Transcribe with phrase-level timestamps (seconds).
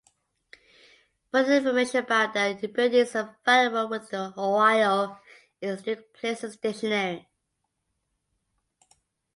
[1.31, 5.19] Further information about the building is available within the "Ohio
[5.61, 7.29] Historic Places Dictionary".